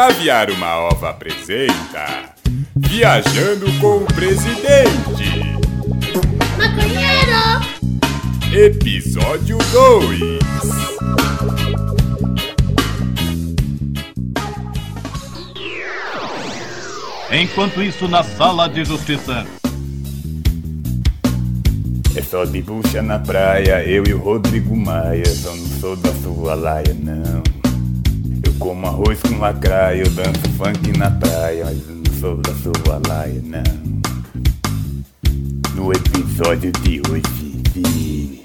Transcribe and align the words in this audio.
Caviar 0.00 0.50
uma 0.50 0.78
Ova 0.78 1.10
apresenta 1.10 2.32
Viajando 2.74 3.70
com 3.80 3.98
o 3.98 4.06
Presidente 4.06 5.44
Maconheiro! 6.56 7.60
Episódio 8.50 9.58
2 9.58 10.38
Enquanto 17.30 17.82
isso, 17.82 18.08
na 18.08 18.22
sala 18.22 18.70
de 18.70 18.82
justiça. 18.86 19.46
É 22.16 22.22
só 22.22 22.46
de 22.46 22.62
bucha 22.62 23.02
na 23.02 23.18
praia, 23.18 23.84
eu 23.84 24.04
e 24.08 24.14
o 24.14 24.18
Rodrigo 24.18 24.74
Maia 24.74 25.24
Eu 25.26 25.56
não 25.56 25.66
sou 25.78 25.94
da 25.94 26.10
sua 26.14 26.54
laia, 26.54 26.96
não 26.98 27.59
como 28.60 28.86
arroz 28.86 29.18
com 29.22 29.38
lacraia, 29.38 30.02
eu 30.02 30.10
danço 30.10 30.48
funk 30.56 30.96
na 30.96 31.10
praia 31.10 31.64
Mas 31.64 31.88
eu 31.88 31.96
não 31.96 32.20
sou 32.20 32.36
da 32.36 32.54
sua 32.56 33.00
laia, 33.08 33.42
não. 33.42 34.00
No 35.74 35.90
episódio 35.92 36.70
de 36.70 37.00
hoje 37.10 37.22
de... 37.72 38.42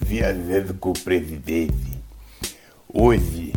Viajando 0.00 0.74
com 0.74 0.90
o 0.90 0.98
presidente 1.00 1.74
Hoje, 2.92 3.52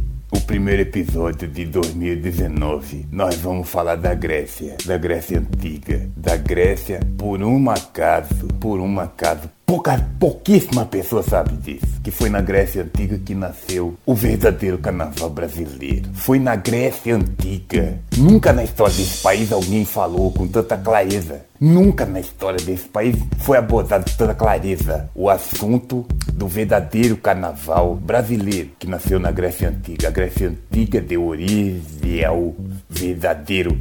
primeiro 0.47 0.81
episódio 0.81 1.45
de 1.45 1.65
2019, 1.65 3.05
nós 3.11 3.35
vamos 3.35 3.69
falar 3.69 3.95
da 3.95 4.15
Grécia, 4.15 4.77
da 4.85 4.97
Grécia 4.97 5.39
antiga, 5.39 6.09
da 6.15 6.37
Grécia 6.37 7.01
por 7.17 7.43
um 7.43 7.69
acaso, 7.69 8.47
por 8.57 8.79
um 8.79 8.97
acaso. 8.97 9.49
Pouca, 9.67 9.99
pouquíssima 10.17 10.85
pessoa 10.85 11.21
sabe 11.21 11.57
disso. 11.57 11.99
Que 12.01 12.09
foi 12.09 12.29
na 12.29 12.39
Grécia 12.39 12.83
Antiga 12.83 13.17
que 13.17 13.35
nasceu 13.35 13.97
o 14.05 14.15
verdadeiro 14.15 14.77
carnaval 14.77 15.29
brasileiro. 15.29 16.09
Foi 16.13 16.39
na 16.39 16.55
Grécia 16.55 17.13
Antiga. 17.13 17.99
Nunca 18.15 18.53
na 18.53 18.63
história 18.63 18.95
desse 18.95 19.21
país 19.21 19.51
alguém 19.51 19.83
falou 19.83 20.31
com 20.31 20.47
tanta 20.47 20.77
clareza. 20.77 21.41
Nunca 21.59 22.05
na 22.05 22.21
história 22.21 22.63
desse 22.65 22.85
país 22.85 23.17
foi 23.39 23.57
abordado 23.57 24.09
com 24.09 24.15
tanta 24.15 24.33
clareza 24.33 25.09
o 25.13 25.29
assunto 25.29 26.05
do 26.31 26.47
verdadeiro 26.47 27.17
carnaval 27.17 27.95
brasileiro 27.95 28.69
que 28.79 28.87
nasceu 28.87 29.19
na 29.19 29.31
Grécia 29.31 29.67
Antiga. 29.67 30.07
A 30.07 30.11
Grécia 30.11 30.36
Antiga 30.45 31.01
deu 31.01 31.25
origem 31.25 32.23
ao 32.23 32.55
verdadeiro 32.89 33.79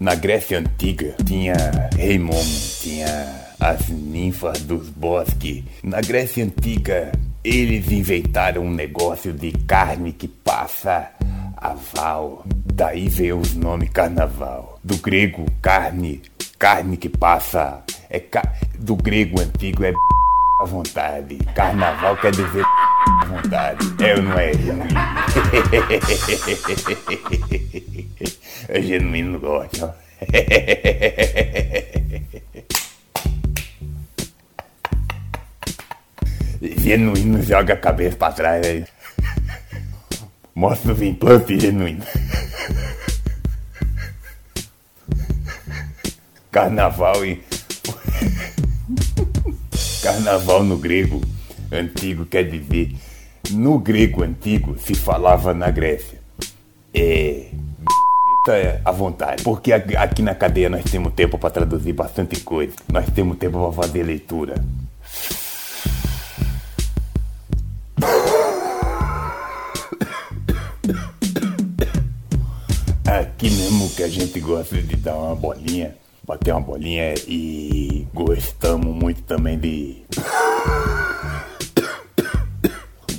Na 0.00 0.14
Grécia 0.14 0.58
Antiga 0.58 1.14
tinha 1.26 1.54
Rei 1.94 2.18
tinha 2.80 3.50
as 3.60 3.90
ninfas 3.90 4.62
dos 4.62 4.88
bosques. 4.88 5.62
Na 5.82 6.00
Grécia 6.00 6.42
Antiga 6.42 7.12
eles 7.44 7.90
inventaram 7.92 8.62
um 8.62 8.70
negócio 8.70 9.30
de 9.30 9.52
carne 9.52 10.12
que 10.12 10.26
passa 10.26 11.10
a 11.54 11.74
val. 11.94 12.44
Daí 12.72 13.10
veio 13.10 13.38
os 13.38 13.54
nomes 13.54 13.90
carnaval. 13.90 14.80
Do 14.82 14.96
grego 14.96 15.44
carne, 15.60 16.22
carne 16.58 16.96
que 16.96 17.10
passa. 17.10 17.82
É 18.10 18.18
ca... 18.18 18.42
Do 18.76 18.96
grego 18.96 19.40
antigo 19.40 19.84
é 19.84 19.92
à 20.60 20.64
vontade. 20.64 21.36
Carnaval 21.54 22.16
quer 22.16 22.32
dizer 22.32 22.64
à 22.64 23.24
vontade. 23.26 23.86
É 24.02 24.16
ou 24.16 24.22
não 24.22 24.36
é? 24.36 24.50
É 28.68 28.82
genuíno 28.82 29.38
gosto. 29.38 29.84
ó. 29.84 29.92
Genuíno 36.60 37.42
joga 37.42 37.74
a 37.74 37.76
cabeça 37.76 38.16
pra 38.16 38.32
trás. 38.32 38.86
Mostra 40.54 40.92
os 40.92 41.00
implantes 41.00 41.62
genuíno. 41.62 42.04
Carnaval 46.50 47.24
e. 47.24 47.49
Carnaval 50.02 50.64
no 50.64 50.78
grego 50.78 51.20
antigo 51.70 52.26
quer 52.26 52.44
dizer. 52.44 52.94
No 53.50 53.78
grego 53.78 54.22
antigo 54.22 54.76
se 54.78 54.94
falava 54.94 55.54
na 55.54 55.70
Grécia. 55.70 56.20
É. 56.94 57.46
É 58.48 58.80
à 58.86 58.90
vontade, 58.90 59.44
porque 59.44 59.70
aqui 59.70 59.94
aqui 59.94 60.22
na 60.22 60.34
cadeia 60.34 60.70
nós 60.70 60.82
temos 60.82 61.12
tempo 61.12 61.38
para 61.38 61.50
traduzir 61.50 61.92
bastante 61.92 62.40
coisa. 62.40 62.72
Nós 62.90 63.04
temos 63.10 63.36
tempo 63.36 63.60
para 63.60 63.82
fazer 63.82 64.02
leitura. 64.02 64.54
Aqui 73.04 73.50
mesmo 73.50 73.90
que 73.90 74.02
a 74.02 74.08
gente 74.08 74.40
gosta 74.40 74.80
de 74.80 74.96
dar 74.96 75.16
uma 75.16 75.36
bolinha, 75.36 75.94
bater 76.26 76.52
uma 76.52 76.60
bolinha 76.60 77.14
e 77.26 78.06
gostamos 78.14 78.94
muito 78.94 79.22
também 79.22 79.58
de. 79.58 80.02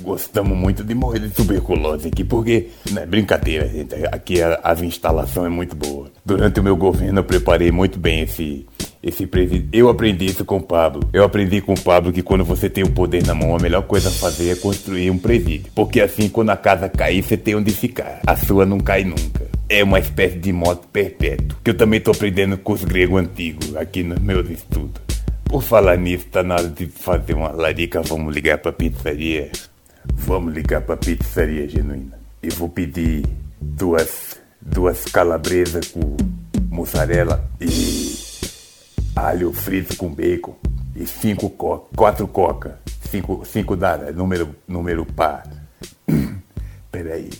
Gostamos 0.02 0.58
muito 0.58 0.82
de 0.82 0.94
morrer 0.96 1.20
de 1.20 1.28
tuberculose 1.28 2.08
aqui, 2.08 2.24
porque 2.24 2.70
não 2.90 3.02
é 3.02 3.06
brincadeira, 3.06 3.68
gente. 3.68 3.94
Aqui 4.10 4.42
a, 4.42 4.58
as 4.64 4.82
instalação 4.82 5.46
é 5.46 5.48
muito 5.48 5.76
boa. 5.76 6.10
Durante 6.24 6.58
o 6.58 6.62
meu 6.62 6.76
governo 6.76 7.20
eu 7.20 7.24
preparei 7.24 7.70
muito 7.70 8.00
bem 8.00 8.22
esse, 8.22 8.66
esse 9.00 9.26
presídio. 9.28 9.68
Eu 9.72 9.88
aprendi 9.88 10.26
isso 10.26 10.44
com 10.44 10.56
o 10.56 10.62
Pablo. 10.62 11.08
Eu 11.12 11.22
aprendi 11.22 11.60
com 11.60 11.74
o 11.74 11.80
Pablo 11.80 12.12
que 12.12 12.20
quando 12.20 12.44
você 12.44 12.68
tem 12.68 12.82
o 12.82 12.90
poder 12.90 13.24
na 13.24 13.32
mão, 13.32 13.54
a 13.54 13.60
melhor 13.60 13.82
coisa 13.82 14.08
a 14.08 14.12
fazer 14.12 14.50
é 14.50 14.56
construir 14.56 15.08
um 15.08 15.18
presídio. 15.18 15.70
Porque 15.72 16.00
assim, 16.00 16.28
quando 16.28 16.50
a 16.50 16.56
casa 16.56 16.88
cair, 16.88 17.22
você 17.22 17.36
tem 17.36 17.54
onde 17.54 17.70
ficar. 17.70 18.20
A 18.26 18.34
sua 18.34 18.66
não 18.66 18.80
cai 18.80 19.04
nunca. 19.04 19.61
É 19.72 19.82
uma 19.82 19.98
espécie 19.98 20.36
de 20.36 20.52
moto 20.52 20.86
perpétuo. 20.88 21.56
Que 21.64 21.70
eu 21.70 21.74
também 21.74 21.98
tô 21.98 22.10
aprendendo 22.10 22.58
com 22.58 22.74
os 22.74 22.84
gregos 22.84 23.18
antigos 23.18 23.74
aqui 23.74 24.02
nos 24.02 24.18
meus 24.18 24.50
estudos. 24.50 25.00
Por 25.44 25.62
falar 25.62 25.96
nisso, 25.96 26.26
tá 26.26 26.42
na 26.42 26.56
hora 26.56 26.68
de 26.68 26.84
fazer 26.88 27.32
uma 27.32 27.50
larica. 27.50 28.02
Vamos 28.02 28.34
ligar 28.34 28.58
pra 28.58 28.70
pizzaria. 28.70 29.50
Vamos 30.12 30.52
ligar 30.52 30.82
pra 30.82 30.94
pizzaria 30.94 31.66
genuína. 31.66 32.18
Eu 32.42 32.50
vou 32.50 32.68
pedir 32.68 33.24
duas, 33.58 34.38
duas 34.60 35.06
calabresas 35.06 35.88
com 35.88 36.18
mussarela 36.68 37.42
e 37.58 38.14
alho 39.16 39.54
frito 39.54 39.96
com 39.96 40.10
bacon 40.10 40.54
e 40.94 41.06
cinco 41.06 41.48
coca, 41.48 41.96
quatro 41.96 42.28
coca, 42.28 42.78
cinco, 43.10 43.42
cinco 43.46 43.78
é 43.82 44.12
número, 44.12 44.54
número 44.68 45.06
par. 45.06 45.44
Peraí, 46.92 47.30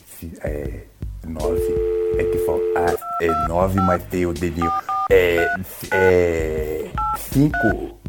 é 0.42 0.84
nove, 1.26 2.01
é 2.18 2.24
que 2.24 2.38
falta, 2.44 2.64
ah, 2.76 3.16
é 3.22 3.48
nove, 3.48 3.80
mas 3.80 4.02
tem 4.04 4.26
o 4.26 4.32
dedinho, 4.32 4.70
é, 5.10 5.46
é 5.90 6.90
cinco. 7.16 8.00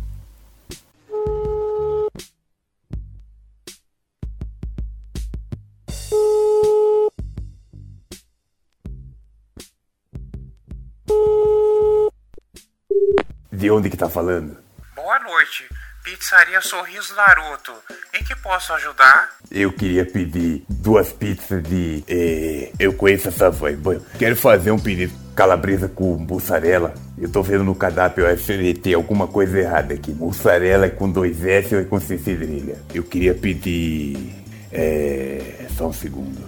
De 13.51 13.71
onde 13.71 13.89
que 13.89 13.95
tá 13.95 14.09
falando? 14.09 14.57
Boa 14.93 15.19
noite. 15.19 15.69
Pizzaria 16.03 16.59
Sorriso 16.59 17.15
Naruto. 17.15 17.73
Em 18.13 18.21
que 18.23 18.35
posso 18.35 18.73
ajudar? 18.73 19.37
Eu 19.49 19.71
queria 19.71 20.05
pedir 20.05 20.65
duas 20.83 21.13
pizzas 21.13 21.63
de. 21.63 22.03
eh, 22.07 22.69
eu 22.77 22.93
conheço 22.93 23.29
essa 23.29 23.49
voz. 23.49 23.77
Bom, 23.79 23.95
quero 24.19 24.35
fazer 24.35 24.71
um 24.71 24.77
pedido 24.77 25.13
calabresa 25.33 25.87
com 25.87 26.17
mussarela. 26.17 26.93
Eu 27.17 27.29
tô 27.29 27.41
vendo 27.41 27.63
no 27.63 27.73
cardápio 27.73 28.27
SLT 28.27 28.93
alguma 28.93 29.25
coisa 29.25 29.57
errada 29.57 29.93
aqui. 29.93 30.11
Mussarela 30.11 30.85
é 30.85 30.89
com 30.89 31.09
dois 31.09 31.43
S 31.43 31.73
ou 31.73 31.81
é 31.81 31.85
com 31.85 31.99
C 31.99 32.17
cedrilha? 32.17 32.75
Eu 32.93 33.03
queria 33.03 33.33
pedir. 33.33 34.33
É. 34.71 35.65
Só 35.77 35.87
um 35.87 35.93
segundo. 35.93 36.41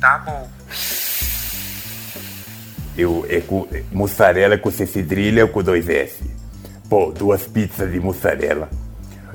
Tá 0.00 0.18
bom. 0.18 0.48
Eu, 2.96 3.26
é 3.28 3.40
com, 3.40 3.68
é, 3.72 3.82
mussarela 3.92 4.56
com 4.56 4.70
C 4.70 4.86
cedrilha 4.86 5.44
ou 5.44 5.50
com 5.50 5.62
dois 5.62 5.88
S? 5.88 6.22
Pô, 6.88 7.12
duas 7.12 7.42
pizzas 7.42 7.92
de 7.92 8.00
mussarela. 8.00 8.70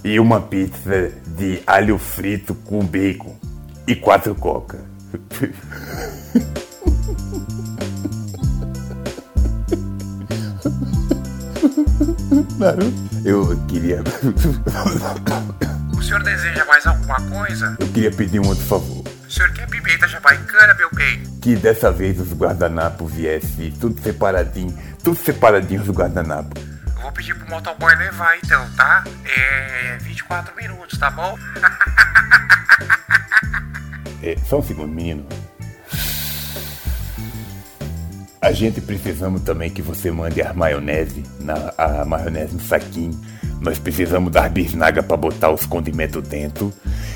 E 0.03 0.19
uma 0.19 0.41
pizza 0.41 1.11
de 1.37 1.61
alho 1.67 1.97
frito 1.97 2.55
com 2.55 2.79
bacon. 2.79 3.35
E 3.89 3.95
quatro 3.95 4.35
coca. 4.35 4.77
Eu 13.25 13.57
queria. 13.67 14.03
O 15.97 16.03
senhor 16.03 16.21
deseja 16.21 16.65
mais 16.65 16.85
alguma 16.85 17.19
coisa? 17.31 17.75
Eu 17.79 17.87
queria 17.87 18.11
pedir 18.11 18.39
um 18.39 18.47
outro 18.47 18.63
favor. 18.63 19.03
O 19.27 19.31
senhor 19.31 19.51
quer 19.53 19.67
pimenta 19.67 20.07
jamaicana, 20.07 20.75
meu 20.75 20.91
bem? 20.93 21.23
Que 21.41 21.55
dessa 21.55 21.91
vez 21.91 22.19
os 22.19 22.31
guardanapos 22.31 23.11
viessem 23.11 23.71
tudo 23.71 23.99
separadinho. 24.03 24.77
Tudo 25.03 25.17
separadinho 25.17 25.81
os 25.81 25.89
guardanapos. 25.89 26.63
Eu 26.95 27.01
vou 27.01 27.11
pedir 27.11 27.33
pro 27.33 27.49
motoboy 27.49 27.95
levar 27.95 28.37
então, 28.37 28.69
tá? 28.77 29.03
É 29.25 29.97
24 30.01 30.55
minutos, 30.55 30.99
tá 30.99 31.09
bom? 31.09 31.35
É, 34.21 34.35
só 34.45 34.59
um 34.59 34.63
segundo, 34.63 34.89
menino. 34.89 35.25
A 38.41 38.53
gente 38.53 38.79
precisamos 38.79 39.41
também 39.41 39.69
que 39.69 39.81
você 39.81 40.09
mande 40.11 40.41
a 40.41 40.53
maionese, 40.53 41.23
na, 41.41 41.73
a 41.77 42.05
maionese 42.05 42.53
no 42.53 42.61
saquinho. 42.61 43.19
Nós 43.59 43.77
precisamos 43.77 44.31
dar 44.31 44.49
bisnaga 44.49 45.03
para 45.03 45.17
botar 45.17 45.51
os 45.51 45.65
condimentos 45.65 46.25
dentro. 46.25 46.73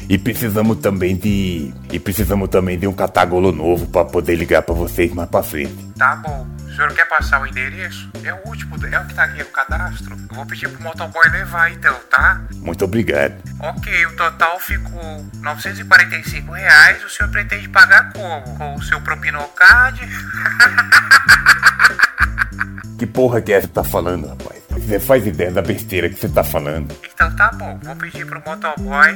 E 0.10 0.18
precisamos 0.18 0.78
também 0.80 1.16
de. 1.16 1.74
E 1.92 1.98
precisamos 1.98 2.50
também 2.50 2.78
de 2.78 2.88
um 2.88 2.94
catagolo 2.94 3.54
novo 3.54 3.88
para 3.88 4.04
poder 4.04 4.36
ligar 4.36 4.62
para 4.64 4.76
vocês 4.76 5.14
mais 5.14 5.30
pra 5.30 5.42
frente. 5.42 5.74
Tá 5.98 6.18
bom. 6.18 6.53
O 6.74 6.76
senhor 6.76 6.92
quer 6.92 7.06
passar 7.06 7.40
o 7.40 7.46
endereço? 7.46 8.10
É 8.24 8.34
o 8.34 8.48
último, 8.48 8.76
é 8.84 9.00
o 9.00 9.06
que 9.06 9.14
tá 9.14 9.26
aqui 9.26 9.44
no 9.44 9.50
cadastro. 9.52 10.18
Eu 10.18 10.36
vou 10.36 10.44
pedir 10.44 10.68
pro 10.70 10.82
motoboy 10.82 11.30
levar 11.30 11.72
então, 11.72 11.96
tá? 12.10 12.42
Muito 12.56 12.84
obrigado. 12.84 13.36
Ok, 13.60 14.08
o 14.08 14.16
total 14.16 14.60
ficou 14.60 15.24
945 15.36 16.52
reais. 16.52 17.04
O 17.04 17.10
senhor 17.10 17.30
pretende 17.30 17.70
pagar 17.70 18.12
como? 18.12 18.58
Com 18.58 18.74
o 18.74 18.82
seu 18.82 19.00
propinocard? 19.02 20.00
Que 22.98 23.08
porra 23.08 23.42
que 23.42 23.52
é 23.52 23.60
que 23.60 23.68
tá 23.68 23.84
falando, 23.84 24.30
rapaz? 24.30 24.64
Você 24.70 24.98
faz 24.98 25.28
ideia 25.28 25.52
da 25.52 25.62
besteira 25.62 26.08
que 26.08 26.16
você 26.16 26.30
tá 26.30 26.42
falando. 26.42 26.96
Então 27.14 27.36
tá 27.36 27.52
bom, 27.52 27.78
vou 27.84 27.96
pedir 27.98 28.26
pro 28.26 28.42
motoboy 28.46 29.12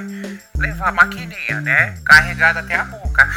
levar 0.58 0.90
a 0.90 0.92
maquininha, 0.92 1.62
né? 1.62 1.98
Carregada 2.04 2.60
até 2.60 2.76
a 2.76 2.84
boca. 2.84 3.26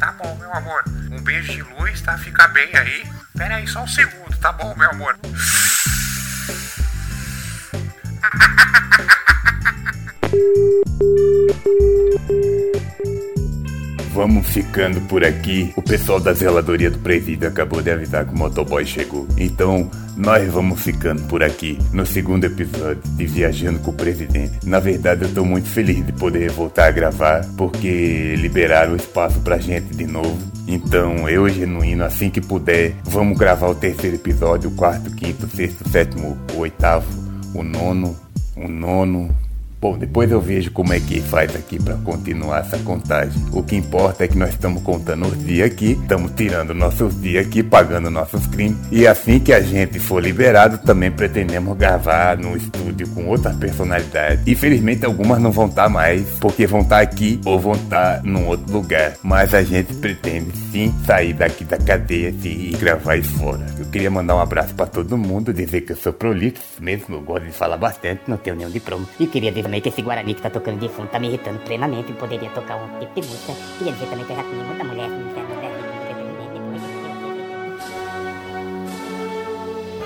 tá 0.00 0.12
bom, 0.18 0.36
meu 0.40 0.52
amor. 0.52 0.82
Um 1.22 1.24
beijo 1.24 1.52
de 1.52 1.62
luz, 1.62 2.00
tá? 2.00 2.18
Fica 2.18 2.48
bem 2.48 2.68
aí. 2.74 3.04
Pera 3.38 3.54
aí, 3.54 3.68
só 3.68 3.84
um 3.84 3.86
segundo, 3.86 4.36
tá 4.40 4.50
bom, 4.50 4.74
meu 4.76 4.90
amor? 4.90 5.16
Vamos 14.12 14.48
ficando 14.48 15.00
por 15.02 15.24
aqui. 15.24 15.72
O 15.76 15.82
pessoal 15.82 16.18
da 16.18 16.32
zeladoria 16.32 16.90
do 16.90 16.98
presídio 16.98 17.48
acabou 17.48 17.80
de 17.80 17.92
avisar 17.92 18.26
que 18.26 18.34
o 18.34 18.36
motoboy 18.36 18.84
chegou. 18.84 19.28
Então, 19.38 19.88
nós 20.16 20.50
vamos 20.52 20.80
ficando 20.80 21.22
por 21.22 21.42
aqui 21.42 21.78
no 21.92 22.04
segundo 22.04 22.44
episódio 22.44 23.02
de 23.16 23.26
Viajando 23.26 23.78
com 23.80 23.90
o 23.90 23.94
Presidente. 23.94 24.58
Na 24.64 24.78
verdade, 24.78 25.22
eu 25.22 25.32
tô 25.32 25.44
muito 25.44 25.68
feliz 25.68 26.04
de 26.04 26.12
poder 26.12 26.50
voltar 26.50 26.88
a 26.88 26.90
gravar, 26.90 27.46
porque 27.56 28.34
liberaram 28.36 28.92
o 28.92 28.96
espaço 28.96 29.40
pra 29.40 29.58
gente 29.58 29.94
de 29.94 30.06
novo. 30.06 30.38
Então, 30.66 31.28
eu 31.28 31.48
Genuíno, 31.48 32.04
assim 32.04 32.30
que 32.30 32.40
puder, 32.40 32.94
vamos 33.04 33.36
gravar 33.36 33.68
o 33.68 33.74
terceiro 33.74 34.16
episódio, 34.16 34.70
o 34.70 34.74
quarto, 34.74 35.10
quinto, 35.14 35.46
sexto, 35.48 35.88
sétimo, 35.88 36.38
o 36.54 36.58
oitavo, 36.58 37.06
o 37.54 37.62
nono, 37.62 38.16
o 38.56 38.68
nono, 38.68 39.34
Bom, 39.82 39.98
depois 39.98 40.30
eu 40.30 40.40
vejo 40.40 40.70
como 40.70 40.92
é 40.92 41.00
que 41.00 41.20
faz 41.20 41.56
aqui 41.56 41.76
para 41.76 41.96
continuar 41.96 42.60
essa 42.60 42.78
contagem. 42.78 43.42
O 43.50 43.64
que 43.64 43.74
importa 43.74 44.22
é 44.22 44.28
que 44.28 44.38
nós 44.38 44.50
estamos 44.50 44.80
contando 44.80 45.26
os 45.26 45.44
dias 45.44 45.66
aqui, 45.66 45.98
estamos 46.00 46.30
tirando 46.36 46.72
nossos 46.72 47.20
dias 47.20 47.44
aqui, 47.44 47.64
pagando 47.64 48.08
nossos 48.08 48.46
crimes. 48.46 48.78
E 48.92 49.08
assim 49.08 49.40
que 49.40 49.52
a 49.52 49.60
gente 49.60 49.98
for 49.98 50.22
liberado, 50.22 50.78
também 50.78 51.10
pretendemos 51.10 51.76
gravar 51.76 52.38
no 52.38 52.56
estúdio 52.56 53.08
com 53.08 53.26
outras 53.26 53.56
personalidades. 53.56 54.46
Infelizmente 54.46 55.04
algumas 55.04 55.42
não 55.42 55.50
vão 55.50 55.66
estar 55.66 55.88
mais, 55.88 56.28
porque 56.38 56.64
vão 56.64 56.82
estar 56.82 57.00
aqui 57.00 57.40
ou 57.44 57.58
vão 57.58 57.72
estar 57.72 58.22
num 58.22 58.46
outro 58.46 58.72
lugar. 58.72 59.14
Mas 59.20 59.52
a 59.52 59.64
gente 59.64 59.94
pretende 59.94 60.56
sim 60.70 60.94
sair 61.04 61.32
daqui 61.32 61.64
da 61.64 61.76
cadeia 61.76 62.28
assim, 62.28 62.70
e 62.70 62.76
gravar 62.78 63.16
isso 63.16 63.36
fora. 63.36 63.66
Eu 63.76 63.86
queria 63.86 64.12
mandar 64.12 64.36
um 64.36 64.40
abraço 64.40 64.72
para 64.76 64.86
todo 64.86 65.18
mundo, 65.18 65.52
dizer 65.52 65.80
que 65.80 65.90
eu 65.90 65.96
sou 65.96 66.12
prolixo, 66.12 66.62
mesmo 66.78 67.16
eu 67.16 67.20
gosto 67.20 67.46
de 67.46 67.50
falar 67.50 67.78
bastante, 67.78 68.20
não 68.28 68.36
tenho 68.36 68.54
nenhum 68.54 68.70
diploma. 68.70 69.08
E 69.18 69.26
queria 69.26 69.50
dizer 69.50 69.71
também 69.72 69.80
que 69.80 69.88
esse 69.88 70.02
Guarani 70.02 70.34
que 70.34 70.42
tá 70.42 70.50
tocando 70.50 70.78
de 70.78 70.88
fundo 70.90 71.08
tá 71.08 71.18
me 71.18 71.28
irritando 71.28 71.58
plenamente 71.60 72.12
poderia 72.12 72.50
tocar 72.50 72.76
um 72.76 72.98
tipo 72.98 73.18
de 73.18 73.26
música. 73.26 73.54
Queria 73.78 73.92
dizer 73.94 74.06
também 74.06 74.26
que 74.26 74.32
eu 74.32 74.36
já 74.36 74.42
tinha 74.42 74.64
muita 74.64 74.84
mulher. 74.84 75.08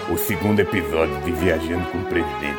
O 0.08 0.16
segundo 0.16 0.60
episódio 0.60 1.20
de 1.22 1.32
Viajando 1.32 1.84
com 1.90 1.98
o 1.98 2.04
Presidente 2.04 2.58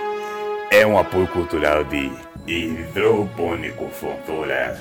é 0.69 0.85
um 0.85 0.99
apoio 0.99 1.27
cultural 1.27 1.85
de 1.85 2.11
Hidropônico 2.45 3.87
Fontoura. 3.87 4.77